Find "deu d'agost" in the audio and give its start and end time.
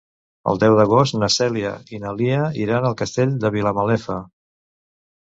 0.63-1.17